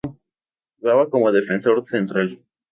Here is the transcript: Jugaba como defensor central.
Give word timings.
Jugaba 0.79 1.11
como 1.11 1.31
defensor 1.31 1.83
central. 1.85 2.39